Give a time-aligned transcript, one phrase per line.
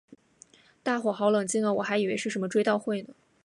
[0.81, 3.13] 大伙好冷静啊我还以为是什么追悼会呢